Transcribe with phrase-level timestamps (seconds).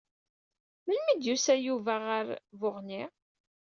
[0.85, 2.27] Melmi i d-yusa Yuba ar
[2.59, 3.03] Buɣni?